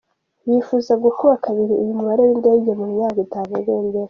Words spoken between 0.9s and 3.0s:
gukuba kabiri uyu mubare w’indege mu